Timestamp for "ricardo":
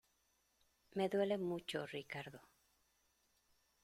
1.85-2.41